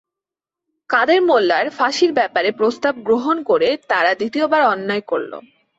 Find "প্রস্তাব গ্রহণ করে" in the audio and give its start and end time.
2.51-3.69